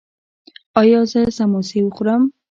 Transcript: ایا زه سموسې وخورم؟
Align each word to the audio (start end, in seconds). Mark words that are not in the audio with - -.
ایا 0.79 0.99
زه 1.11 1.21
سموسې 1.37 1.79
وخورم؟ 1.83 2.23